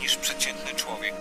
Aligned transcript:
niż 0.00 0.16
przeciętny 0.16 0.74
człowiek. 0.76 1.14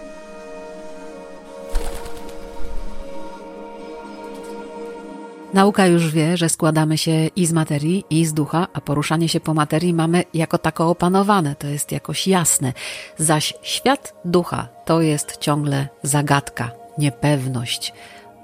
Nauka 5.54 5.88
już 5.88 6.12
wie, 6.12 6.38
że 6.38 6.50
składamy 6.50 6.98
się 6.98 7.12
i 7.36 7.46
z 7.46 7.54
materii, 7.54 8.06
i 8.10 8.26
z 8.26 8.34
ducha, 8.34 8.68
a 8.74 8.82
poruszanie 8.82 9.30
się 9.30 9.40
po 9.40 9.54
materii 9.54 9.94
mamy 9.94 10.24
jako 10.34 10.58
tako 10.58 10.90
opanowane, 10.90 11.56
to 11.56 11.68
jest 11.68 11.92
jakoś 11.92 12.28
jasne. 12.28 12.74
Zaś 13.18 13.54
świat 13.62 14.14
ducha 14.26 14.68
to 14.86 15.02
jest 15.02 15.38
ciągle 15.38 15.88
zagadka, 16.04 16.72
niepewność, 16.98 17.94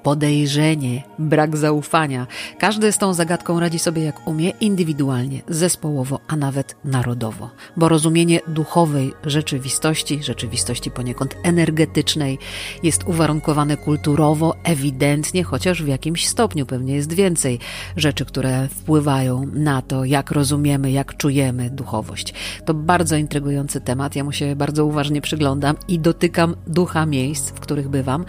podejrzenie, 0.06 1.04
brak 1.20 1.58
zaufania. 1.58 2.28
Każdy 2.60 2.92
z 2.92 2.98
tą 2.98 3.14
zagadką 3.14 3.60
radzi 3.60 3.80
sobie 3.80 4.04
jak 4.04 4.28
umie, 4.28 4.50
indywidualnie, 4.50 5.42
zespołowo, 5.48 6.20
a 6.28 6.36
nawet 6.36 6.76
narodowo. 6.84 7.50
Bo 7.78 7.90
rozumienie 7.90 8.40
duchowej 8.48 9.14
rzeczywistości, 9.24 10.24
rzeczywistości 10.24 10.92
poniekąd 10.92 11.36
energetycznej, 11.44 12.40
jest 12.84 13.04
uwarunkowane 13.04 13.78
kulturowo, 13.78 14.56
ewidentnie, 14.64 15.44
chociaż 15.44 15.84
w 15.84 15.88
jakimś 15.88 16.28
stopniu 16.28 16.66
pewnie 16.66 16.96
jest 16.96 17.14
więcej 17.14 17.60
rzeczy, 17.98 18.26
które 18.26 18.68
wpływają 18.68 19.46
na 19.54 19.82
to, 19.82 20.06
jak 20.06 20.32
rozumiemy, 20.32 20.92
jak 20.92 21.18
czujemy 21.18 21.70
duchowość. 21.70 22.34
To 22.66 22.74
bardzo 22.74 23.16
intrygujący 23.16 23.82
temat. 23.82 24.16
Ja 24.16 24.24
mu 24.24 24.32
się 24.32 24.56
bardzo 24.56 24.86
uważnie 24.86 25.22
przyglądam 25.22 25.76
i 25.88 26.00
dotykam 26.00 26.56
ducha 26.68 27.06
miejsc, 27.06 27.50
w 27.50 27.60
których 27.60 27.90
bywam. 27.90 28.26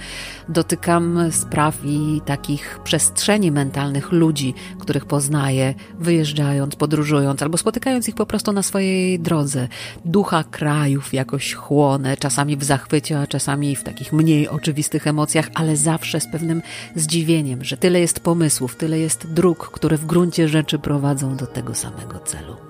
Dotykam 0.48 1.18
spraw, 1.30 1.65
spraw 1.72 1.84
i 1.84 2.20
takich 2.24 2.80
przestrzeni 2.84 3.52
mentalnych 3.52 4.12
ludzi, 4.12 4.54
których 4.78 5.04
poznaję, 5.04 5.74
wyjeżdżając, 5.98 6.76
podróżując 6.76 7.42
albo 7.42 7.58
spotykając 7.58 8.08
ich 8.08 8.14
po 8.14 8.26
prostu 8.26 8.52
na 8.52 8.62
swojej 8.62 9.18
drodze. 9.20 9.68
Ducha 10.04 10.44
krajów 10.44 11.14
jakoś 11.14 11.54
chłonę, 11.54 12.16
czasami 12.16 12.56
w 12.56 12.64
zachwycie, 12.64 13.20
a 13.20 13.26
czasami 13.26 13.76
w 13.76 13.84
takich 13.84 14.12
mniej 14.12 14.48
oczywistych 14.48 15.06
emocjach, 15.06 15.50
ale 15.54 15.76
zawsze 15.76 16.20
z 16.20 16.26
pewnym 16.26 16.62
zdziwieniem, 16.96 17.64
że 17.64 17.76
tyle 17.76 18.00
jest 18.00 18.20
pomysłów, 18.20 18.76
tyle 18.76 18.98
jest 18.98 19.32
dróg, 19.32 19.70
które 19.70 19.96
w 19.96 20.06
gruncie 20.06 20.48
rzeczy 20.48 20.78
prowadzą 20.78 21.36
do 21.36 21.46
tego 21.46 21.74
samego 21.74 22.18
celu. 22.18 22.65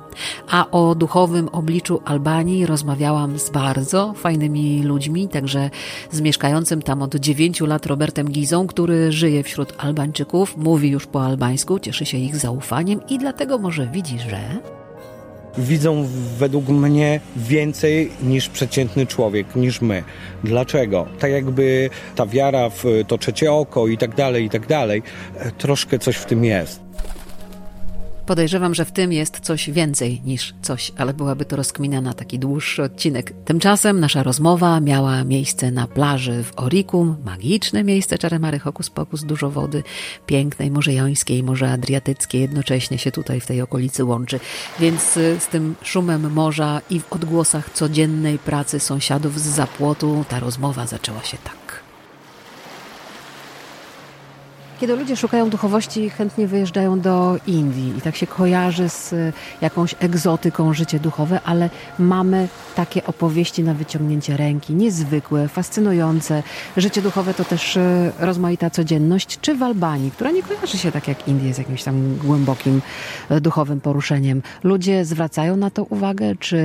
A 0.51 0.71
o 0.71 0.95
duchowym 0.95 1.49
obliczu 1.49 2.01
Albanii 2.05 2.67
rozmawiałam 2.67 3.39
z 3.39 3.51
bardzo 3.51 4.15
fajnymi 4.17 4.83
ludźmi, 4.83 5.29
także 5.29 5.71
z 6.11 6.21
mieszkającym 6.21 6.83
tam 6.83 7.03
od 7.03 7.15
dziewięciu 7.15 7.67
lat 7.67 7.87
Robertem 7.87 8.31
Gizą, 8.31 8.67
który 8.67 9.13
żyje 9.13 9.43
wśród 9.43 9.73
Albańczyków, 9.79 10.57
mówi 10.57 10.91
już 10.91 11.07
po 11.07 11.25
albańsku, 11.25 11.79
cieszy 11.79 12.07
się 12.07 12.19
ich 12.19 12.37
zaufaniem 12.37 13.01
i 13.09 13.19
dlatego 13.19 13.59
może 13.59 13.87
widzi, 13.87 14.19
że 14.19 14.39
widzą 15.59 16.07
według 16.39 16.69
mnie 16.69 17.21
więcej 17.37 18.11
niż 18.23 18.49
przeciętny 18.49 19.07
człowiek, 19.07 19.57
niż 19.57 19.81
my. 19.81 20.03
Dlaczego? 20.45 21.07
Tak 21.19 21.31
jakby 21.31 21.91
ta 22.17 22.27
wiara 22.27 22.71
w 22.71 22.85
to 23.09 23.19
trzecie 23.19 23.53
oko 23.53 23.87
i 23.87 23.99
tak 23.99 24.15
dalej, 24.15 24.45
i 24.45 24.51
tak 24.51 24.67
dalej, 24.67 25.03
e, 25.39 25.51
troszkę 25.51 25.99
coś 25.99 26.17
w 26.17 26.25
tym 26.25 26.45
jest. 26.45 26.86
Podejrzewam, 28.27 28.75
że 28.75 28.85
w 28.85 28.93
tym 28.93 29.13
jest 29.13 29.41
coś 29.41 29.71
więcej 29.71 30.21
niż 30.25 30.55
coś, 30.63 30.93
ale 30.97 31.15
byłaby 31.15 31.45
to 31.45 31.57
rozkmina 31.57 32.01
na 32.01 32.13
taki 32.13 32.39
dłuższy 32.39 32.83
odcinek. 32.83 33.33
Tymczasem 33.45 34.01
nasza 34.01 34.23
rozmowa 34.23 34.81
miała 34.81 35.25
miejsce 35.25 35.71
na 35.71 35.87
plaży 35.87 36.45
w 36.45 36.53
Orikum, 36.59 37.17
magiczne 37.25 37.85
miejsce 37.85 38.19
Czaremary 38.19 38.59
Hokus 38.59 38.91
Pokus, 38.91 39.25
dużo 39.25 39.51
wody, 39.51 39.83
pięknej, 40.27 40.71
Morze 40.71 40.93
Jońskiej, 40.93 41.43
Morze 41.43 41.73
Adriatyckie, 41.73 42.41
jednocześnie 42.41 42.99
się 42.99 43.13
tutaj 43.13 43.41
w 43.41 43.47
tej 43.47 43.63
okolicy 43.63 44.05
łączy. 44.05 44.41
Więc 44.81 45.17
y, 45.17 45.37
z 45.41 45.47
tym 45.47 45.75
szumem 45.83 46.33
morza 46.33 46.81
i 46.91 47.01
w 47.01 47.13
odgłosach 47.13 47.71
codziennej 47.71 48.39
pracy 48.39 48.81
sąsiadów 48.81 49.41
z 49.41 49.47
zapłotu 49.47 50.25
ta 50.29 50.41
rozmowa 50.41 50.87
zaczęła 50.87 51.23
się 51.23 51.37
tak. 51.45 51.66
Kiedy 54.81 54.97
ludzie 54.97 55.17
szukają 55.17 55.51
duchowości, 55.51 56.11
chętnie 56.11 56.47
wyjeżdżają 56.47 57.01
do 57.01 57.37
Indii 57.47 57.99
i 57.99 58.01
tak 58.01 58.17
się 58.17 58.27
kojarzy 58.27 58.89
z 58.89 59.13
e, 59.13 59.33
jakąś 59.61 59.95
egzotyką 60.01 60.75
życie 60.75 61.01
duchowe, 61.01 61.41
ale 61.45 61.71
mamy 61.99 62.49
takie 62.75 63.07
opowieści 63.07 63.65
na 63.65 63.75
wyciągnięcie 63.75 64.37
ręki, 64.37 64.75
niezwykłe, 64.75 65.49
fascynujące. 65.49 66.43
Życie 66.77 67.03
duchowe 67.03 67.35
to 67.35 67.45
też 67.45 67.77
e, 67.77 68.13
rozmaita 68.19 68.71
codzienność, 68.71 69.41
czy 69.41 69.55
w 69.55 69.63
Albanii, 69.63 70.11
która 70.11 70.31
nie 70.31 70.43
kojarzy 70.43 70.79
się 70.79 70.93
tak 70.93 71.09
jak 71.09 71.29
Indie 71.29 71.55
z 71.55 71.59
jakimś 71.59 71.83
tam 71.83 72.17
głębokim 72.17 72.83
e, 73.29 73.41
duchowym 73.41 73.81
poruszeniem. 73.81 74.43
Ludzie 74.65 75.05
zwracają 75.05 75.57
na 75.57 75.71
to 75.71 75.85
uwagę, 75.85 76.35
czy 76.41 76.59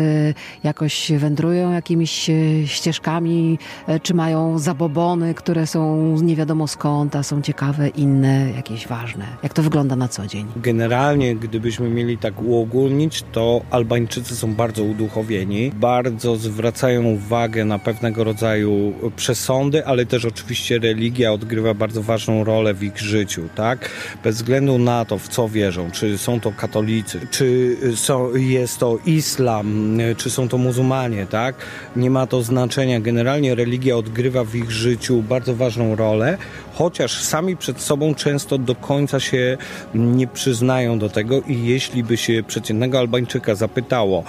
jakoś 0.63 1.11
wędrują 1.17 1.72
jakimiś 1.72 2.29
ścieżkami, 2.66 3.59
czy 4.03 4.13
mają 4.13 4.59
zabobony, 4.59 5.33
które 5.33 5.67
są 5.67 6.16
nie 6.22 6.35
wiadomo 6.35 6.67
skąd, 6.67 7.16
a 7.16 7.23
są 7.23 7.41
ciekawe 7.41 7.89
inne, 8.01 8.51
jakieś 8.56 8.88
ważne? 8.88 9.25
Jak 9.44 9.53
to 9.53 9.63
wygląda 9.63 9.95
na 9.95 10.07
co 10.07 10.28
dzień? 10.28 10.47
Generalnie, 10.56 11.35
gdybyśmy 11.35 11.89
mieli 11.89 12.17
tak 12.17 12.41
uogólnić, 12.41 13.23
to 13.31 13.62
Albańczycy 13.72 14.35
są 14.35 14.56
bardzo 14.56 14.84
uduchowieni, 14.84 15.72
bardzo 15.75 16.35
zwracają 16.35 17.03
uwagę 17.03 17.66
na 17.66 17.79
pewnego 17.79 18.23
rodzaju 18.23 18.94
przesądy, 19.16 19.85
ale 19.85 20.06
też 20.06 20.25
oczywiście 20.25 20.79
religia 20.79 21.34
odgrywa 21.34 21.73
bardzo 21.73 22.01
ważną 22.03 22.44
rolę 22.44 22.73
w 22.73 22.84
ich 22.84 22.97
życiu, 22.97 23.41
tak? 23.56 23.90
Bez 24.23 24.35
względu 24.35 24.78
na 24.78 25.06
to, 25.06 25.17
w 25.17 25.28
co 25.28 25.50
wierzą, 25.50 25.91
czy 25.91 26.17
są 26.17 26.40
to 26.40 26.51
katolicy, 26.51 27.19
czy 27.31 27.78
są, 27.95 28.35
jest 28.35 28.78
to 28.78 28.97
islam, 29.06 29.97
czy 30.17 30.29
są 30.29 30.47
to 30.47 30.57
muzułmanie, 30.57 31.25
tak? 31.25 31.56
Nie 31.95 32.09
ma 32.09 32.28
to 32.28 32.41
znaczenia. 32.44 33.00
Generalnie 33.00 33.56
religia 33.56 33.97
odgrywa 33.97 34.44
w 34.44 34.56
ich 34.56 34.72
życiu 34.72 35.23
bardzo 35.29 35.56
ważną 35.56 35.95
rolę, 35.95 36.38
chociaż 36.73 37.22
sami 37.22 37.57
przed 37.57 37.81
sobą 37.81 37.91
często 38.16 38.57
do 38.57 38.75
końca 38.75 39.19
się 39.19 39.57
nie 39.96 40.28
przyznają 40.28 41.00
do 41.00 41.09
tego 41.09 41.41
i 41.41 41.66
jeśli 41.66 42.03
by 42.03 42.18
się 42.18 42.44
przeciętnego 42.47 43.00
Albańczyka 43.00 43.56
zapytało, 43.56 44.24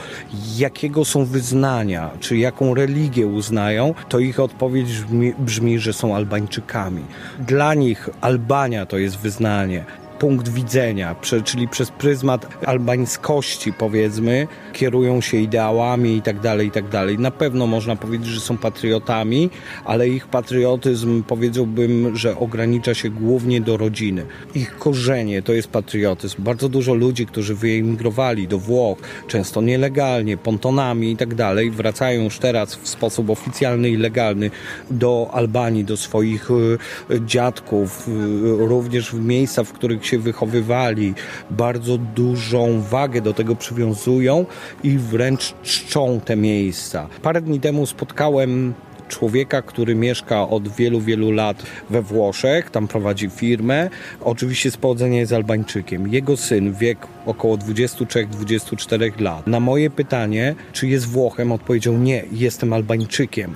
jakiego 0.56 1.05
są 1.05 1.25
wyznania, 1.25 2.11
czy 2.21 2.37
jaką 2.37 2.75
religię 2.75 3.27
uznają, 3.27 3.95
to 4.09 4.19
ich 4.19 4.41
odpowiedź 4.41 4.89
brzmi, 4.93 5.34
brzmi 5.39 5.78
że 5.78 5.93
są 5.93 6.17
Albańczykami. 6.17 7.05
Dla 7.39 7.75
nich 7.75 8.09
Albania 8.21 8.87
to 8.87 8.99
jest 8.99 9.19
wyznanie 9.19 9.84
punkt 10.22 10.49
widzenia, 10.49 11.16
czyli 11.44 11.69
przez 11.69 11.91
pryzmat 11.91 12.47
albańskości 12.66 13.72
powiedzmy, 13.72 14.47
kierują 14.72 15.21
się 15.21 15.37
ideałami 15.37 16.22
tak 16.22 16.41
tak 16.71 16.88
dalej. 16.88 17.19
Na 17.19 17.31
pewno 17.31 17.66
można 17.66 17.97
powiedzieć, 17.97 18.28
że 18.28 18.41
są 18.41 18.59
patriotami, 18.59 19.50
ale 19.84 20.09
ich 20.09 20.27
patriotyzm 20.27 21.22
powiedziałbym, 21.22 22.16
że 22.16 22.37
ogranicza 22.37 22.94
się 22.94 23.11
głównie 23.11 23.61
do 23.61 23.77
rodziny. 23.77 24.27
Ich 24.55 24.78
korzenie 24.78 25.43
to 25.43 25.53
jest 25.53 25.69
patriotyzm. 25.69 26.43
Bardzo 26.43 26.69
dużo 26.69 26.94
ludzi, 26.94 27.27
którzy 27.27 27.55
wyemigrowali 27.55 28.49
do 28.49 28.59
Włoch, 28.59 28.99
często 29.28 29.61
nielegalnie, 29.61 30.37
pontonami 30.37 31.11
i 31.12 31.16
tak 31.16 31.34
dalej, 31.34 31.71
wracają 31.71 32.25
już 32.25 32.38
teraz 32.38 32.75
w 32.75 32.88
sposób 32.88 33.31
oficjalny 33.31 33.91
i 33.91 33.97
legalny 33.97 34.50
do 34.91 35.31
Albanii, 35.32 35.84
do 35.84 35.97
swoich 35.97 36.49
e, 36.50 37.27
dziadków, 37.27 38.09
e, 38.09 38.66
również 38.66 39.11
w 39.11 39.25
miejsca, 39.25 39.65
w 39.65 39.72
których 39.72 40.06
się 40.06 40.12
się 40.12 40.19
wychowywali, 40.19 41.15
bardzo 41.50 41.99
dużą 41.99 42.81
wagę 42.81 43.21
do 43.21 43.34
tego 43.34 43.56
przywiązują 43.56 44.47
i 44.84 44.99
wręcz 44.99 45.55
czczą 45.62 46.21
te 46.25 46.37
miejsca. 46.37 47.09
Parę 47.23 47.41
dni 47.41 47.61
temu 47.61 47.87
spotkałem 47.87 48.75
człowieka, 49.09 49.62
który 49.62 49.95
mieszka 49.95 50.49
od 50.49 50.69
wielu, 50.69 51.00
wielu 51.00 51.31
lat 51.31 51.62
we 51.91 52.03
Włoszech, 52.03 52.71
tam 52.71 52.89
prowadzi 52.89 53.31
firmę. 53.31 53.91
Oczywiście 54.21 54.71
z 54.71 54.77
pochodzenia 54.77 55.19
jest 55.19 55.33
Albańczykiem. 55.33 56.09
Jego 56.09 56.37
syn, 56.37 56.75
wiek 56.75 56.99
około 57.27 57.56
23-24 57.56 59.21
lat. 59.21 59.47
Na 59.47 59.61
moje 59.61 59.91
pytanie, 59.91 60.55
czy 60.73 60.88
jest 60.88 61.06
Włochem, 61.06 61.53
odpowiedział 61.53 61.99
nie, 61.99 62.25
jestem 62.32 62.73
Albańczykiem. 62.73 63.55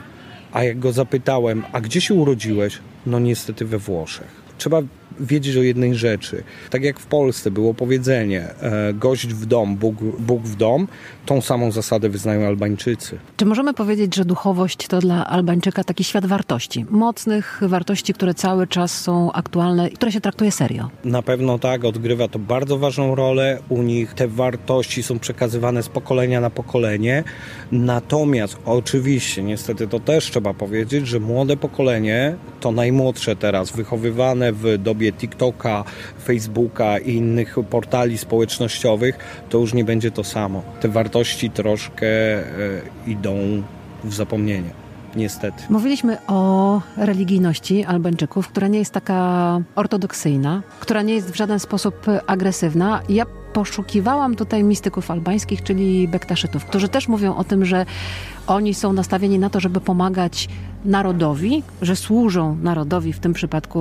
A 0.53 0.64
jak 0.64 0.79
go 0.79 0.93
zapytałem, 0.93 1.64
a 1.73 1.81
gdzie 1.81 2.00
się 2.00 2.14
urodziłeś? 2.14 2.79
No 3.06 3.19
niestety 3.19 3.64
we 3.64 3.79
Włoszech. 3.79 4.47
Trzeba 4.58 4.82
wiedzieć 5.20 5.56
o 5.56 5.62
jednej 5.62 5.94
rzeczy. 5.94 6.43
Tak 6.70 6.82
jak 6.82 7.00
w 7.00 7.06
Polsce 7.06 7.50
było 7.50 7.75
powiedzenie 7.75 8.49
e, 8.61 8.94
gość 8.94 9.26
w 9.26 9.47
dom, 9.47 9.76
Bóg, 9.76 9.97
Bóg 10.19 10.43
w 10.43 10.56
dom, 10.56 10.88
tą 11.26 11.41
samą 11.41 11.70
zasadę 11.70 12.08
wyznają 12.08 12.47
Albańczycy. 12.47 13.19
Czy 13.37 13.47
możemy 13.47 13.75
powiedzieć, 13.75 14.14
że 14.14 14.25
duchowość 14.25 14.87
to 14.87 14.99
dla 14.99 15.26
Albańczyka 15.26 15.85
taki 15.85 16.05
świat 16.05 16.26
wartości? 16.26 16.87
Mocnych 16.91 17.61
wartości, 17.62 18.14
które 18.14 18.35
cały 18.35 18.67
czas 18.67 19.00
są 19.00 19.32
aktualne 19.32 19.88
i 19.88 19.93
które 19.93 20.12
się 20.12 20.20
traktuje 20.20 20.53
serio? 20.53 20.91
Na 21.05 21.23
pewno 21.23 21.58
tak, 21.58 21.85
odgrywa 21.85 22.29
to 22.29 22.38
bardzo 22.38 22.79
ważną 22.79 23.14
rolę. 23.14 23.58
U 23.69 23.82
nich 23.82 24.14
te 24.14 24.29
wartości 24.29 25.03
są 25.03 25.19
przekazywane 25.19 25.82
z 25.82 25.88
pokolenia 25.88 26.41
na 26.41 26.50
pokolenie. 26.50 27.25
Natomiast 27.73 28.56
oczywiście, 28.64 29.43
niestety 29.43 29.88
to 29.88 30.00
też 30.00 30.31
trzeba 30.31 30.55
powiedzieć, 30.55 31.06
że 31.06 31.20
młode 31.20 31.56
pokolenie, 31.56 32.37
to 32.61 32.73
najmłodsze 32.73 33.37
teraz, 33.37 33.73
wychowywane 33.73 34.53
w 34.53 34.79
dobie 34.79 34.95
TikToka, 35.12 35.84
Facebooka 36.25 36.98
i 36.98 37.14
innych 37.14 37.56
portali 37.70 38.19
społecznościowych, 38.19 39.19
to 39.48 39.58
już 39.58 39.75
nie 39.75 39.84
będzie 39.84 40.10
to 40.10 40.25
samo. 40.25 40.62
Te 40.81 40.88
wartości 40.88 41.50
troszkę 41.50 42.06
e, 42.06 42.44
idą 43.06 43.62
w 44.04 44.14
zapomnienie. 44.14 44.70
niestety. 45.16 45.62
Mówiliśmy 45.70 46.19
o 46.26 46.81
religijności 46.96 47.84
Albańczyków, 47.84 48.48
która 48.48 48.69
nie 48.69 48.78
jest 48.78 48.93
taka 48.93 49.60
ortodoksyjna, 49.75 50.62
która 50.81 51.02
nie 51.02 51.14
jest 51.14 51.31
w 51.31 51.37
żaden 51.37 51.60
sposób 51.60 52.06
agresywna. 52.26 53.02
Ja 53.08 53.25
poszukiwałam 53.56 54.35
tutaj 54.35 54.64
mistyków 54.64 55.11
albańskich, 55.11 55.62
czyli 55.62 56.08
bektaszytów, 56.08 56.64
którzy 56.64 56.88
też 56.88 57.08
mówią 57.08 57.37
o 57.37 57.44
tym, 57.44 57.64
że 57.64 57.87
oni 58.47 58.75
są 58.75 58.93
nastawieni 58.93 59.38
na 59.38 59.50
to, 59.50 59.61
żeby 59.61 59.81
pomagać 59.81 60.49
narodowi, 60.85 61.62
że 61.82 61.97
służą 61.97 62.56
narodowi, 62.62 63.12
w 63.12 63.19
tym 63.19 63.32
przypadku 63.32 63.81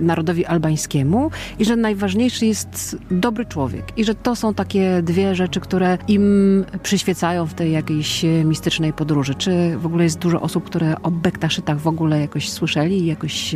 narodowi 0.00 0.46
albańskiemu 0.46 1.30
i 1.58 1.64
że 1.64 1.76
najważniejszy 1.76 2.46
jest 2.46 2.96
dobry 3.10 3.46
człowiek 3.46 3.84
i 3.96 4.04
że 4.04 4.14
to 4.14 4.36
są 4.36 4.54
takie 4.54 5.02
dwie 5.02 5.34
rzeczy, 5.34 5.60
które 5.60 5.98
im 6.08 6.64
przyświecają 6.82 7.46
w 7.46 7.54
tej 7.54 7.72
jakiejś 7.72 8.24
mistycznej 8.44 8.92
podróży. 8.92 9.34
Czy 9.34 9.76
w 9.78 9.86
ogóle 9.86 10.04
jest 10.04 10.18
dużo 10.18 10.40
osób, 10.40 10.64
które 10.64 11.02
o 11.02 11.10
bektaszytach 11.10 11.80
w 11.80 11.86
ogóle 11.86 12.20
jakoś 12.20 12.50
słyszeli, 12.50 13.06
jakoś 13.06 13.54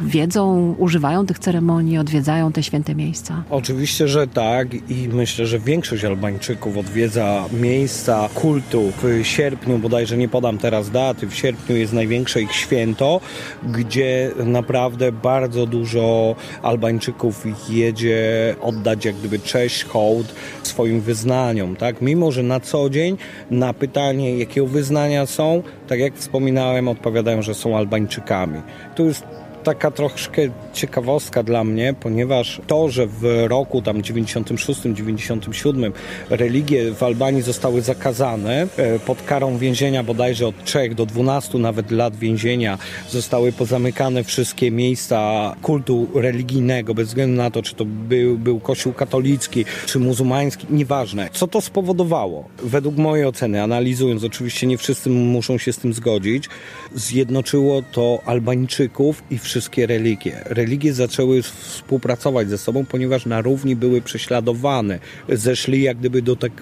wiedzą, 0.00 0.74
używają 0.78 1.26
tych 1.26 1.38
ceremonii, 1.38 1.98
odwiedzają 1.98 2.52
te 2.52 2.62
święte 2.62 2.94
miejsca? 2.94 3.42
Oczywiście, 3.50 4.08
że 4.08 4.26
tak 4.26 4.90
i 4.90 4.97
myślę, 5.12 5.46
że 5.46 5.58
większość 5.58 6.04
Albańczyków 6.04 6.76
odwiedza 6.76 7.44
miejsca 7.52 8.28
kultu 8.34 8.92
w 9.02 9.26
sierpniu, 9.26 9.78
bodajże 9.78 10.16
nie 10.16 10.28
podam 10.28 10.58
teraz 10.58 10.90
daty, 10.90 11.26
w 11.26 11.34
sierpniu 11.34 11.76
jest 11.76 11.92
największe 11.92 12.42
ich 12.42 12.52
święto, 12.52 13.20
gdzie 13.62 14.30
naprawdę 14.44 15.12
bardzo 15.12 15.66
dużo 15.66 16.36
Albańczyków 16.62 17.46
jedzie 17.70 18.54
oddać 18.60 19.04
jak 19.04 19.16
gdyby 19.16 19.38
cześć, 19.38 19.84
hołd 19.84 20.34
swoim 20.62 21.00
wyznaniom, 21.00 21.76
tak? 21.76 22.02
Mimo, 22.02 22.32
że 22.32 22.42
na 22.42 22.60
co 22.60 22.90
dzień 22.90 23.16
na 23.50 23.74
pytanie, 23.74 24.38
jakiego 24.38 24.66
wyznania 24.66 25.26
są, 25.26 25.62
tak 25.88 25.98
jak 25.98 26.14
wspominałem, 26.14 26.88
odpowiadają, 26.88 27.42
że 27.42 27.54
są 27.54 27.76
Albańczykami. 27.76 28.60
Tu 28.94 29.04
jest 29.04 29.24
taka 29.64 29.90
troszkę 29.90 30.42
ciekawostka 30.72 31.42
dla 31.42 31.64
mnie, 31.64 31.94
ponieważ 32.00 32.60
to, 32.66 32.88
że 32.88 33.06
w 33.06 33.44
roku 33.48 33.82
tam 33.82 34.02
96-97 34.02 35.92
religie 36.30 36.94
w 36.94 37.02
Albanii 37.02 37.42
zostały 37.42 37.82
zakazane 37.82 38.66
e, 38.76 38.98
pod 38.98 39.22
karą 39.22 39.58
więzienia 39.58 40.02
bodajże 40.02 40.46
od 40.46 40.64
3 40.64 40.94
do 40.94 41.06
12 41.06 41.58
nawet 41.58 41.90
lat 41.90 42.16
więzienia 42.16 42.78
zostały 43.10 43.52
pozamykane 43.52 44.24
wszystkie 44.24 44.70
miejsca 44.70 45.54
kultu 45.62 46.08
religijnego 46.14 46.94
bez 46.94 47.08
względu 47.08 47.36
na 47.36 47.50
to, 47.50 47.62
czy 47.62 47.74
to 47.74 47.84
był, 47.84 48.38
był 48.38 48.60
kościół 48.60 48.92
katolicki, 48.92 49.64
czy 49.86 49.98
muzułmański, 49.98 50.66
nieważne. 50.70 51.28
Co 51.32 51.46
to 51.46 51.60
spowodowało? 51.60 52.48
Według 52.62 52.96
mojej 52.96 53.26
oceny, 53.26 53.62
analizując, 53.62 54.24
oczywiście 54.24 54.66
nie 54.66 54.78
wszyscy 54.78 55.10
muszą 55.10 55.58
się 55.58 55.72
z 55.72 55.78
tym 55.78 55.92
zgodzić, 55.92 56.48
zjednoczyło 56.94 57.82
to 57.92 58.18
Albańczyków 58.26 59.22
i 59.30 59.38
wszystkie 59.48 59.86
religie. 59.86 60.40
Religie 60.44 60.92
zaczęły 60.92 61.42
współpracować 61.42 62.48
ze 62.50 62.58
sobą, 62.58 62.84
ponieważ 62.84 63.26
na 63.26 63.40
równi 63.40 63.76
były 63.76 64.02
prześladowane. 64.02 64.98
Zeszli 65.28 65.82
jak 65.82 65.96
gdyby 65.96 66.22
do 66.22 66.36
tak, 66.36 66.52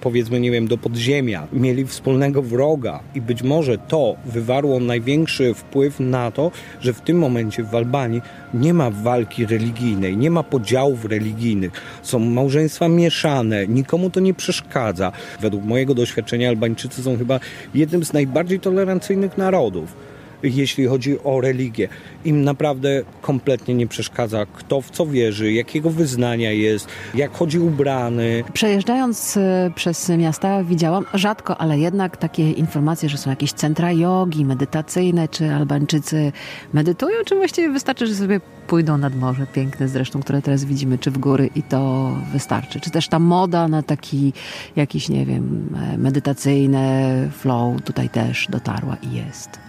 powiedzmy, 0.00 0.40
nie 0.40 0.50
wiem, 0.50 0.68
do 0.68 0.78
podziemia. 0.78 1.46
Mieli 1.52 1.86
wspólnego 1.86 2.42
wroga 2.42 3.00
i 3.14 3.20
być 3.20 3.42
może 3.42 3.78
to 3.78 4.16
wywarło 4.24 4.80
największy 4.80 5.54
wpływ 5.54 6.00
na 6.00 6.30
to, 6.30 6.50
że 6.80 6.92
w 6.92 7.00
tym 7.00 7.18
momencie 7.18 7.62
w 7.62 7.74
Albanii 7.74 8.22
nie 8.54 8.74
ma 8.74 8.90
walki 8.90 9.46
religijnej, 9.46 10.16
nie 10.16 10.30
ma 10.30 10.42
podziałów 10.42 11.04
religijnych. 11.04 11.72
Są 12.02 12.18
małżeństwa 12.18 12.88
mieszane, 12.88 13.66
nikomu 13.66 14.10
to 14.10 14.20
nie 14.20 14.34
przeszkadza. 14.34 15.12
Według 15.40 15.64
mojego 15.64 15.94
doświadczenia 15.94 16.48
Albańczycy 16.48 17.02
są 17.02 17.18
chyba 17.18 17.40
jednym 17.74 18.04
z 18.04 18.12
najbardziej 18.12 18.60
tolerancyjnych 18.60 19.38
narodów 19.38 20.05
jeśli 20.42 20.86
chodzi 20.86 21.22
o 21.24 21.40
religię. 21.40 21.88
Im 22.24 22.44
naprawdę 22.44 23.02
kompletnie 23.22 23.74
nie 23.74 23.86
przeszkadza, 23.86 24.46
kto 24.46 24.80
w 24.80 24.90
co 24.90 25.06
wierzy, 25.06 25.52
jakiego 25.52 25.90
wyznania 25.90 26.52
jest, 26.52 26.88
jak 27.14 27.32
chodzi 27.32 27.58
ubrany. 27.58 28.44
Przejeżdżając 28.52 29.36
e, 29.36 29.70
przez 29.74 30.08
miasta 30.08 30.64
widziałam 30.64 31.04
rzadko, 31.14 31.58
ale 31.58 31.78
jednak 31.78 32.16
takie 32.16 32.50
informacje, 32.50 33.08
że 33.08 33.18
są 33.18 33.30
jakieś 33.30 33.52
centra 33.52 33.92
jogi, 33.92 34.44
medytacyjne, 34.44 35.28
czy 35.28 35.52
Albańczycy 35.52 36.32
medytują, 36.72 37.16
czy 37.24 37.36
właściwie 37.36 37.68
wystarczy, 37.68 38.06
że 38.06 38.14
sobie 38.14 38.40
pójdą 38.66 38.98
nad 38.98 39.16
morze, 39.16 39.46
piękne 39.52 39.88
zresztą, 39.88 40.22
które 40.22 40.42
teraz 40.42 40.64
widzimy, 40.64 40.98
czy 40.98 41.10
w 41.10 41.18
góry 41.18 41.50
i 41.54 41.62
to 41.62 42.12
wystarczy. 42.32 42.80
Czy 42.80 42.90
też 42.90 43.08
ta 43.08 43.18
moda 43.18 43.68
na 43.68 43.82
taki 43.82 44.32
jakiś, 44.76 45.08
nie 45.08 45.26
wiem, 45.26 45.76
e, 45.92 45.98
medytacyjny 45.98 47.30
flow 47.38 47.82
tutaj 47.82 48.08
też 48.08 48.46
dotarła 48.50 48.96
i 49.02 49.16
jest. 49.16 49.65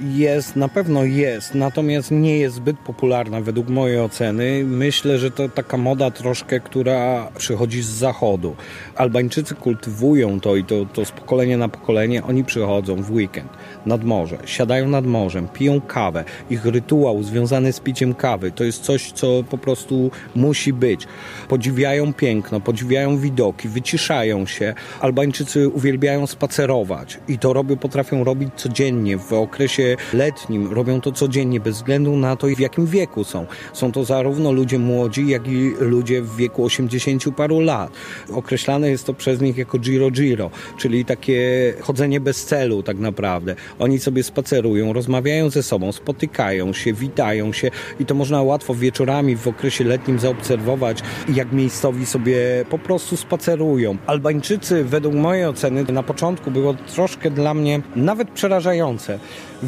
Jest, 0.00 0.56
na 0.56 0.68
pewno 0.68 1.04
jest, 1.04 1.54
natomiast 1.54 2.10
nie 2.10 2.38
jest 2.38 2.56
zbyt 2.56 2.78
popularna 2.78 3.40
według 3.40 3.68
mojej 3.68 4.00
oceny. 4.00 4.64
Myślę, 4.64 5.18
że 5.18 5.30
to 5.30 5.48
taka 5.48 5.76
moda 5.76 6.10
troszkę, 6.10 6.60
która 6.60 7.28
przychodzi 7.38 7.82
z 7.82 7.86
zachodu. 7.86 8.56
Albańczycy 8.96 9.54
kultywują 9.54 10.40
to 10.40 10.56
i 10.56 10.64
to, 10.64 10.86
to 10.92 11.04
z 11.04 11.12
pokolenia 11.12 11.58
na 11.58 11.68
pokolenie. 11.68 12.24
Oni 12.24 12.44
przychodzą 12.44 13.02
w 13.02 13.10
weekend 13.10 13.48
nad 13.86 14.04
morze, 14.04 14.38
siadają 14.44 14.88
nad 14.88 15.06
morzem, 15.06 15.48
piją 15.48 15.80
kawę. 15.80 16.24
Ich 16.50 16.64
rytuał 16.64 17.22
związany 17.22 17.72
z 17.72 17.80
piciem 17.80 18.14
kawy 18.14 18.52
to 18.52 18.64
jest 18.64 18.82
coś, 18.82 19.12
co 19.12 19.44
po 19.50 19.58
prostu 19.58 20.10
musi 20.34 20.72
być. 20.72 21.06
Podziwiają 21.48 22.12
piękno, 22.12 22.60
podziwiają 22.60 23.18
widoki, 23.18 23.68
wyciszają 23.68 24.46
się. 24.46 24.74
Albańczycy 25.00 25.68
uwielbiają 25.68 26.26
spacerować 26.26 27.18
i 27.28 27.38
to 27.38 27.52
robią, 27.52 27.76
potrafią 27.76 28.24
robić 28.24 28.50
codziennie 28.56 29.18
w 29.18 29.32
okresie 29.32 29.83
letnim 30.12 30.72
robią 30.72 31.00
to 31.00 31.12
codziennie, 31.12 31.60
bez 31.60 31.76
względu 31.76 32.16
na 32.16 32.36
to, 32.36 32.46
w 32.46 32.60
jakim 32.60 32.86
wieku 32.86 33.24
są. 33.24 33.46
Są 33.72 33.92
to 33.92 34.04
zarówno 34.04 34.52
ludzie 34.52 34.78
młodzi, 34.78 35.28
jak 35.28 35.48
i 35.48 35.72
ludzie 35.80 36.22
w 36.22 36.36
wieku 36.36 36.64
80 36.64 37.24
paru 37.36 37.60
lat. 37.60 37.92
Określane 38.32 38.90
jest 38.90 39.06
to 39.06 39.14
przez 39.14 39.40
nich 39.40 39.56
jako 39.56 39.78
giro 39.78 40.10
giro, 40.10 40.50
czyli 40.78 41.04
takie 41.04 41.72
chodzenie 41.80 42.20
bez 42.20 42.44
celu 42.44 42.82
tak 42.82 42.98
naprawdę. 42.98 43.54
Oni 43.78 43.98
sobie 43.98 44.22
spacerują, 44.22 44.92
rozmawiają 44.92 45.50
ze 45.50 45.62
sobą, 45.62 45.92
spotykają 45.92 46.72
się, 46.72 46.92
witają 46.92 47.52
się 47.52 47.70
i 48.00 48.06
to 48.06 48.14
można 48.14 48.42
łatwo 48.42 48.74
wieczorami 48.74 49.36
w 49.36 49.48
okresie 49.48 49.84
letnim 49.84 50.18
zaobserwować, 50.18 50.98
jak 51.28 51.52
miejscowi 51.52 52.06
sobie 52.06 52.64
po 52.70 52.78
prostu 52.78 53.16
spacerują. 53.16 53.96
Albańczycy 54.06 54.84
według 54.84 55.14
mojej 55.14 55.46
oceny 55.46 55.84
na 55.84 56.02
początku 56.02 56.50
było 56.50 56.74
troszkę 56.74 57.30
dla 57.30 57.54
mnie 57.54 57.80
nawet 57.96 58.30
przerażające 58.30 59.18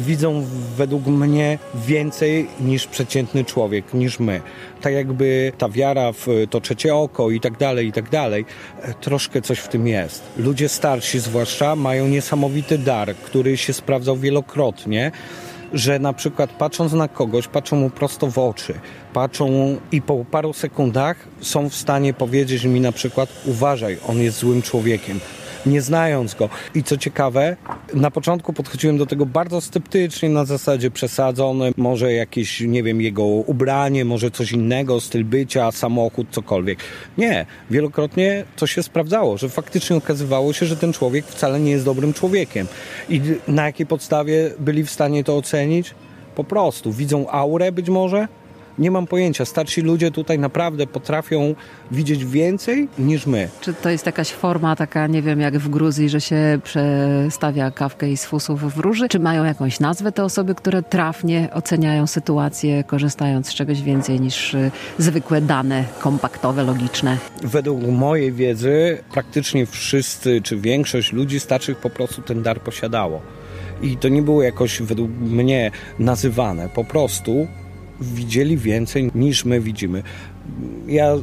widzą 0.07 0.45
według 0.77 1.07
mnie 1.07 1.59
więcej 1.75 2.47
niż 2.59 2.87
przeciętny 2.87 3.45
człowiek, 3.45 3.93
niż 3.93 4.19
my. 4.19 4.41
Tak 4.81 4.93
jakby 4.93 5.51
ta 5.57 5.69
wiara 5.69 6.11
w 6.11 6.27
to 6.49 6.61
trzecie 6.61 6.95
oko 6.95 7.31
i 7.31 7.39
tak 7.39 7.57
dalej, 7.57 7.87
i 7.87 7.91
tak 7.91 8.09
dalej, 8.09 8.45
e, 8.81 8.93
troszkę 8.93 9.41
coś 9.41 9.59
w 9.59 9.67
tym 9.67 9.87
jest. 9.87 10.23
Ludzie 10.37 10.69
starsi 10.69 11.19
zwłaszcza 11.19 11.75
mają 11.75 12.07
niesamowity 12.07 12.77
dar, 12.77 13.15
który 13.15 13.57
się 13.57 13.73
sprawdzał 13.73 14.17
wielokrotnie 14.17 15.11
że 15.73 15.99
na 15.99 16.13
przykład 16.13 16.49
patrząc 16.49 16.93
na 16.93 17.07
kogoś, 17.07 17.47
patrzą 17.47 17.75
mu 17.75 17.89
prosto 17.89 18.27
w 18.27 18.37
oczy, 18.37 18.73
patrzą 19.13 19.77
i 19.91 20.01
po 20.01 20.25
paru 20.25 20.53
sekundach 20.53 21.17
są 21.41 21.69
w 21.69 21.75
stanie 21.75 22.13
powiedzieć 22.13 22.63
mi 22.63 22.81
na 22.81 22.91
przykład 22.91 23.29
uważaj, 23.45 23.97
on 24.07 24.17
jest 24.17 24.37
złym 24.37 24.61
człowiekiem, 24.61 25.19
nie 25.67 25.81
znając 25.81 26.35
go. 26.35 26.49
I 26.75 26.83
co 26.83 26.97
ciekawe, 26.97 27.57
na 27.93 28.11
początku 28.11 28.53
podchodziłem 28.53 28.97
do 28.97 29.05
tego 29.05 29.25
bardzo 29.25 29.61
sceptycznie, 29.61 30.29
na 30.29 30.45
zasadzie 30.45 30.91
przesadzone, 30.91 31.71
może 31.77 32.13
jakieś, 32.13 32.61
nie 32.61 32.83
wiem, 32.83 33.01
jego 33.01 33.23
ubranie, 33.23 34.05
może 34.05 34.31
coś 34.31 34.51
innego, 34.51 35.01
styl 35.01 35.25
bycia, 35.25 35.71
samochód, 35.71 36.27
cokolwiek. 36.31 36.79
Nie, 37.17 37.45
wielokrotnie 37.71 38.45
to 38.55 38.67
się 38.67 38.83
sprawdzało, 38.83 39.37
że 39.37 39.49
faktycznie 39.49 39.95
okazywało 39.95 40.53
się, 40.53 40.65
że 40.65 40.77
ten 40.77 40.93
człowiek 40.93 41.25
wcale 41.25 41.59
nie 41.59 41.71
jest 41.71 41.85
dobrym 41.85 42.13
człowiekiem. 42.13 42.67
I 43.09 43.21
na 43.47 43.65
jakiej 43.65 43.85
podstawie 43.85 44.51
byli 44.59 44.83
w 44.83 44.91
stanie 44.91 45.23
to 45.23 45.37
ocenić? 45.37 45.95
Po 46.35 46.43
prostu 46.43 46.91
widzą 46.91 47.29
aurę 47.29 47.71
być 47.71 47.89
może, 47.89 48.27
nie 48.79 48.91
mam 48.91 49.07
pojęcia. 49.07 49.45
Starsi 49.45 49.81
ludzie 49.81 50.11
tutaj 50.11 50.39
naprawdę 50.39 50.87
potrafią 50.87 51.55
widzieć 51.91 52.25
więcej 52.25 52.87
niż 52.99 53.25
my. 53.25 53.49
Czy 53.61 53.73
to 53.73 53.89
jest 53.89 54.05
jakaś 54.05 54.31
forma 54.31 54.75
taka, 54.75 55.07
nie 55.07 55.21
wiem, 55.21 55.39
jak 55.39 55.57
w 55.57 55.69
Gruzji, 55.69 56.09
że 56.09 56.21
się 56.21 56.59
przestawia 56.63 57.71
kawkę 57.71 58.09
i 58.09 58.17
z 58.17 58.25
fusów 58.25 58.73
w 58.73 58.77
róży? 58.77 59.09
Czy 59.09 59.19
mają 59.19 59.43
jakąś 59.43 59.79
nazwę 59.79 60.11
te 60.11 60.23
osoby, 60.23 60.55
które 60.55 60.83
trafnie 60.83 61.49
oceniają 61.53 62.07
sytuację, 62.07 62.83
korzystając 62.83 63.47
z 63.47 63.53
czegoś 63.53 63.81
więcej 63.81 64.21
niż 64.21 64.53
y, 64.53 64.71
zwykłe 64.97 65.41
dane 65.41 65.83
kompaktowe, 65.99 66.63
logiczne? 66.63 67.17
Według 67.43 67.81
mojej 67.87 68.31
wiedzy 68.31 68.97
praktycznie 69.13 69.65
wszyscy, 69.65 70.41
czy 70.41 70.57
większość 70.57 71.13
ludzi 71.13 71.39
starszych 71.39 71.77
po 71.77 71.89
prostu 71.89 72.21
ten 72.21 72.43
dar 72.43 72.61
posiadało. 72.61 73.21
I 73.81 73.97
to 73.97 74.09
nie 74.09 74.21
było 74.21 74.43
jakoś 74.43 74.81
według 74.81 75.11
mnie 75.11 75.71
nazywane. 75.99 76.69
Po 76.69 76.83
prostu 76.83 77.47
widzieli 78.01 78.57
więcej 78.57 79.11
niż 79.15 79.45
my 79.45 79.59
widzimy. 79.59 80.03
Ja 80.87 81.13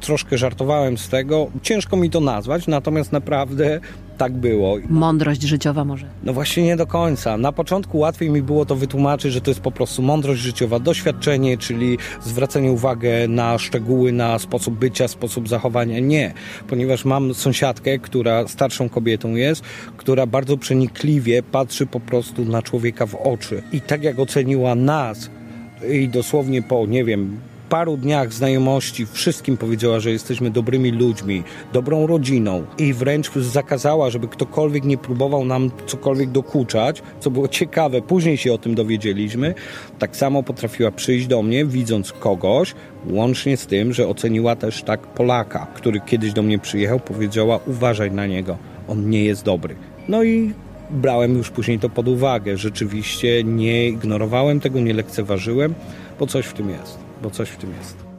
troszkę 0.00 0.38
żartowałem 0.38 0.98
z 0.98 1.08
tego. 1.08 1.50
Ciężko 1.62 1.96
mi 1.96 2.10
to 2.10 2.20
nazwać, 2.20 2.66
natomiast 2.66 3.12
naprawdę 3.12 3.80
tak 4.18 4.32
było. 4.32 4.76
Mądrość 4.88 5.42
życiowa 5.42 5.84
może? 5.84 6.06
No 6.24 6.32
właśnie 6.32 6.62
nie 6.62 6.76
do 6.76 6.86
końca. 6.86 7.36
Na 7.36 7.52
początku 7.52 7.98
łatwiej 7.98 8.30
mi 8.30 8.42
było 8.42 8.66
to 8.66 8.76
wytłumaczyć, 8.76 9.32
że 9.32 9.40
to 9.40 9.50
jest 9.50 9.60
po 9.60 9.70
prostu 9.70 10.02
mądrość 10.02 10.40
życiowa, 10.40 10.78
doświadczenie, 10.78 11.58
czyli 11.58 11.98
zwracanie 12.22 12.72
uwagi 12.72 13.08
na 13.28 13.58
szczegóły, 13.58 14.12
na 14.12 14.38
sposób 14.38 14.74
bycia, 14.74 15.08
sposób 15.08 15.48
zachowania. 15.48 16.00
Nie, 16.00 16.32
ponieważ 16.68 17.04
mam 17.04 17.34
sąsiadkę, 17.34 17.98
która 17.98 18.48
starszą 18.48 18.88
kobietą 18.88 19.34
jest, 19.34 19.62
która 19.96 20.26
bardzo 20.26 20.56
przenikliwie 20.56 21.42
patrzy 21.42 21.86
po 21.86 22.00
prostu 22.00 22.44
na 22.44 22.62
człowieka 22.62 23.06
w 23.06 23.14
oczy. 23.14 23.62
I 23.72 23.80
tak 23.80 24.02
jak 24.02 24.18
oceniła 24.18 24.74
nas 24.74 25.30
i 25.92 26.08
dosłownie 26.08 26.62
po, 26.62 26.86
nie 26.86 27.04
wiem, 27.04 27.38
paru 27.68 27.96
dniach 27.96 28.32
znajomości 28.32 29.06
wszystkim 29.06 29.56
powiedziała, 29.56 30.00
że 30.00 30.10
jesteśmy 30.10 30.50
dobrymi 30.50 30.90
ludźmi, 30.90 31.42
dobrą 31.72 32.06
rodziną 32.06 32.64
i 32.78 32.92
wręcz 32.92 33.32
zakazała, 33.34 34.10
żeby 34.10 34.28
ktokolwiek 34.28 34.84
nie 34.84 34.98
próbował 34.98 35.44
nam 35.44 35.70
cokolwiek 35.86 36.30
dokuczać, 36.30 37.02
co 37.20 37.30
było 37.30 37.48
ciekawe, 37.48 38.02
później 38.02 38.36
się 38.36 38.52
o 38.52 38.58
tym 38.58 38.74
dowiedzieliśmy, 38.74 39.54
tak 39.98 40.16
samo 40.16 40.42
potrafiła 40.42 40.90
przyjść 40.90 41.26
do 41.26 41.42
mnie, 41.42 41.66
widząc 41.66 42.12
kogoś, 42.12 42.74
łącznie 43.10 43.56
z 43.56 43.66
tym, 43.66 43.92
że 43.92 44.08
oceniła 44.08 44.56
też 44.56 44.82
tak 44.82 45.00
Polaka, 45.00 45.66
który 45.74 46.00
kiedyś 46.00 46.32
do 46.32 46.42
mnie 46.42 46.58
przyjechał, 46.58 47.00
powiedziała 47.00 47.60
uważaj 47.66 48.10
na 48.10 48.26
niego, 48.26 48.58
on 48.88 49.10
nie 49.10 49.24
jest 49.24 49.44
dobry. 49.44 49.74
No 50.08 50.24
i 50.24 50.52
brałem 50.90 51.36
już 51.36 51.50
później 51.50 51.78
to 51.78 51.88
pod 51.88 52.08
uwagę. 52.08 52.56
Rzeczywiście 52.56 53.44
nie 53.44 53.88
ignorowałem 53.88 54.60
tego, 54.60 54.80
nie 54.80 54.94
lekceważyłem, 54.94 55.74
bo 56.18 56.26
coś 56.26 56.46
w 56.46 56.52
tym 56.52 56.70
jest 56.70 57.04
bo 57.24 57.30
coś 57.30 57.48
w 57.48 57.56
tym 57.56 57.70
jest. 57.78 58.13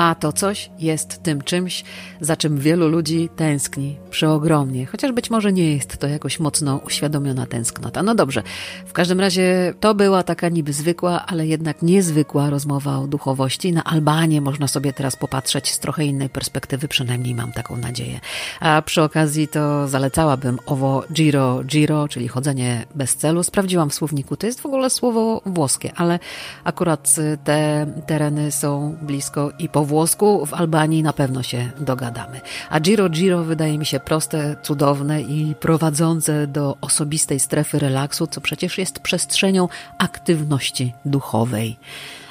A 0.00 0.14
to 0.14 0.32
coś 0.32 0.70
jest 0.78 1.22
tym 1.22 1.42
czymś, 1.42 1.84
za 2.20 2.36
czym 2.36 2.58
wielu 2.58 2.88
ludzi 2.88 3.28
tęskni 3.36 3.96
przeogromnie, 4.10 4.86
chociaż 4.86 5.12
być 5.12 5.30
może 5.30 5.52
nie 5.52 5.74
jest 5.74 5.96
to 5.96 6.06
jakoś 6.06 6.40
mocno 6.40 6.80
uświadomiona 6.86 7.46
tęsknota. 7.46 8.02
No 8.02 8.14
dobrze, 8.14 8.42
w 8.86 8.92
każdym 8.92 9.20
razie 9.20 9.74
to 9.80 9.94
była 9.94 10.22
taka 10.22 10.48
niby 10.48 10.72
zwykła, 10.72 11.26
ale 11.26 11.46
jednak 11.46 11.82
niezwykła 11.82 12.50
rozmowa 12.50 12.98
o 12.98 13.06
duchowości. 13.06 13.72
Na 13.72 13.84
Albanię 13.84 14.40
można 14.40 14.68
sobie 14.68 14.92
teraz 14.92 15.16
popatrzeć 15.16 15.70
z 15.70 15.78
trochę 15.78 16.04
innej 16.04 16.28
perspektywy, 16.28 16.88
przynajmniej 16.88 17.34
mam 17.34 17.52
taką 17.52 17.76
nadzieję. 17.76 18.20
A 18.60 18.82
przy 18.82 19.02
okazji 19.02 19.48
to 19.48 19.88
zalecałabym 19.88 20.58
owo 20.66 21.04
giro 21.12 21.64
giro, 21.64 22.08
czyli 22.08 22.28
chodzenie 22.28 22.86
bez 22.94 23.16
celu. 23.16 23.42
Sprawdziłam 23.42 23.90
w 23.90 23.94
słowniku, 23.94 24.36
to 24.36 24.46
jest 24.46 24.60
w 24.60 24.66
ogóle 24.66 24.90
słowo 24.90 25.42
włoskie, 25.46 25.92
ale 25.96 26.18
akurat 26.64 27.16
te 27.44 27.86
tereny 28.06 28.52
są 28.52 28.96
blisko 29.02 29.52
i 29.58 29.68
po 29.68 29.89
włosku 29.90 30.46
w 30.46 30.54
Albanii 30.54 31.02
na 31.02 31.12
pewno 31.12 31.42
się 31.42 31.70
dogadamy. 31.80 32.40
A 32.70 32.80
Giro 32.80 33.08
Giro 33.08 33.44
wydaje 33.44 33.78
mi 33.78 33.86
się 33.86 34.00
proste, 34.00 34.56
cudowne 34.62 35.22
i 35.22 35.54
prowadzące 35.60 36.46
do 36.46 36.76
osobistej 36.80 37.40
strefy 37.40 37.78
relaksu, 37.78 38.26
co 38.26 38.40
przecież 38.40 38.78
jest 38.78 38.98
przestrzenią 38.98 39.68
aktywności 39.98 40.92
duchowej, 41.04 41.76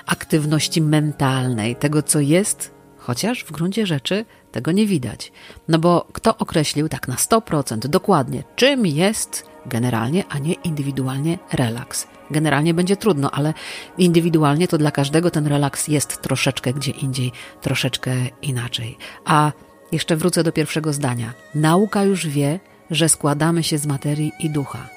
aktywności 0.06 0.82
mentalnej, 0.82 1.75
tego 1.75 2.04
co 2.04 2.20
jest, 2.20 2.72
chociaż 2.98 3.44
w 3.44 3.51
gruncie 3.51 3.86
rzeczy 3.86 4.25
tego 4.51 4.72
nie 4.72 4.86
widać. 4.88 5.32
No 5.68 5.80
bo 5.80 6.08
kto 6.13 6.38
określił 6.38 6.89
tak 6.89 7.08
na 7.08 7.16
100% 7.16 7.78
dokładnie, 7.78 8.44
czym 8.56 8.86
jest 8.86 9.46
generalnie, 9.66 10.24
a 10.30 10.39
nie 10.39 10.54
indywidualnie 10.54 11.39
relaks? 11.54 12.19
Generalnie 12.32 12.74
będzie 12.74 12.98
trudno, 12.98 13.32
ale 13.32 13.54
indywidualnie 13.98 14.68
to 14.68 14.78
dla 14.78 14.92
każdego 14.92 15.32
ten 15.32 15.48
relaks 15.48 15.88
jest 15.88 16.22
troszeczkę 16.22 16.74
gdzie 16.74 16.92
indziej, 16.92 17.32
troszeczkę 17.62 18.12
inaczej. 18.42 18.98
A 19.26 19.52
jeszcze 19.92 20.16
wrócę 20.16 20.44
do 20.44 20.52
pierwszego 20.52 20.94
zdania. 20.94 21.34
Nauka 21.56 22.04
już 22.04 22.28
wie, 22.28 22.60
że 22.91 23.10
składamy 23.10 23.63
się 23.63 23.77
z 23.77 23.86
materii 23.86 24.31
i 24.39 24.50
ducha. 24.50 24.88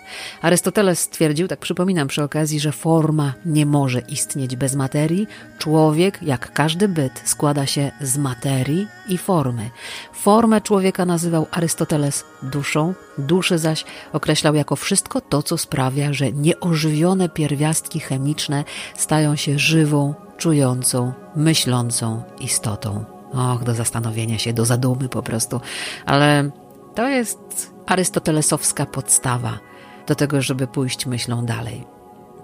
Arystoteles 0.42 1.00
stwierdził, 1.00 1.48
tak 1.48 1.58
przypominam 1.58 2.08
przy 2.08 2.22
okazji, 2.22 2.60
że 2.60 2.72
forma 2.72 3.32
nie 3.46 3.66
może 3.66 4.00
istnieć 4.00 4.56
bez 4.56 4.74
materii. 4.74 5.26
Człowiek, 5.58 6.22
jak 6.22 6.52
każdy 6.52 6.88
byt, 6.88 7.22
składa 7.24 7.66
się 7.66 7.90
z 8.00 8.18
materii 8.18 8.86
i 9.08 9.18
formy. 9.18 9.70
Formę 10.12 10.60
człowieka 10.60 11.04
nazywał 11.04 11.46
Arystoteles 11.50 12.24
duszą, 12.42 12.94
duszę 13.18 13.58
zaś 13.58 13.84
określał 14.12 14.54
jako 14.54 14.76
wszystko 14.76 15.20
to, 15.20 15.42
co 15.42 15.58
sprawia, 15.58 16.12
że 16.12 16.32
nieożywione 16.32 17.28
pierwiastki 17.28 18.00
chemiczne 18.00 18.64
stają 18.96 19.36
się 19.36 19.58
żywą, 19.58 20.14
czującą, 20.38 21.12
myślącą 21.36 22.22
istotą. 22.40 23.04
Och, 23.32 23.64
do 23.64 23.74
zastanowienia 23.74 24.38
się, 24.38 24.52
do 24.52 24.64
zadumy 24.64 25.08
po 25.08 25.22
prostu. 25.22 25.60
Ale 26.06 26.50
to 26.94 27.08
jest 27.08 27.71
arystotelesowska 27.86 28.86
podstawa 28.86 29.58
do 30.06 30.14
tego, 30.14 30.42
żeby 30.42 30.66
pójść 30.66 31.06
myślą 31.06 31.46
dalej. 31.46 31.92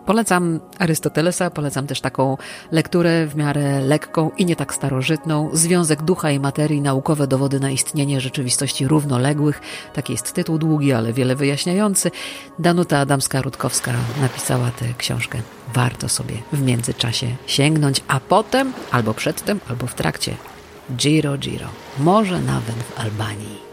Polecam 0.09 0.61
Arystotelesa, 0.78 1.50
polecam 1.50 1.87
też 1.87 2.00
taką 2.00 2.37
lekturę 2.73 3.26
w 3.26 3.37
miarę 3.37 3.80
lekką 3.80 4.30
i 4.38 4.45
nie 4.45 4.57
tak 4.57 4.75
starożytną. 4.75 5.50
Związek 5.52 6.02
ducha 6.02 6.30
i 6.30 6.40
materii, 6.40 6.80
naukowe 6.80 7.26
dowody 7.26 7.61
na 7.61 7.71
istnienie 7.71 8.21
rzeczywistości 8.21 8.88
równoległych. 8.88 9.61
Taki 9.95 10.12
jest 10.12 10.33
tytuł 10.33 10.59
długi, 10.59 10.92
ale 10.92 11.12
wiele 11.12 11.37
wyjaśniający. 11.37 12.11
Danuta 12.59 13.07
Adamska-Rutkowska 13.07 13.92
napisała 14.21 14.71
tę 14.71 14.85
książkę. 14.99 15.38
Warto 15.75 16.09
sobie 16.09 16.35
w 16.52 16.62
międzyczasie 16.62 17.26
sięgnąć, 17.47 18.04
a 18.09 18.21
potem, 18.21 18.73
albo 18.90 19.14
przedtem, 19.14 19.61
albo 19.68 19.87
w 19.87 19.95
trakcie, 19.95 20.35
Giro 20.97 21.38
Giro. 21.38 21.68
Może 21.99 22.40
nawet 22.40 22.76
w 22.76 23.00
Albanii. 23.00 23.67